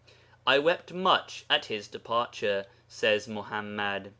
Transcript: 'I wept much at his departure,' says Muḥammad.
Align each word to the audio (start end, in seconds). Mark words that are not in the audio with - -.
'I 0.47 0.57
wept 0.57 0.91
much 0.93 1.45
at 1.47 1.65
his 1.65 1.87
departure,' 1.87 2.65
says 2.87 3.27
Muḥammad. 3.27 4.09